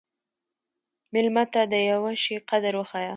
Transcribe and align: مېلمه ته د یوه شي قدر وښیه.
مېلمه 1.13 1.43
ته 1.53 1.61
د 1.71 1.73
یوه 1.91 2.11
شي 2.23 2.35
قدر 2.49 2.73
وښیه. 2.77 3.09